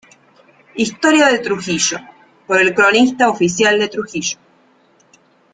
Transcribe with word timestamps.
Historia 0.73 1.27
de 1.27 1.37
Trujillo, 1.37 1.99
por 2.47 2.59
el 2.59 2.73
Cronista 2.73 3.29
oficial 3.29 3.77
de 3.77 3.87
Trujillo. 3.87 4.39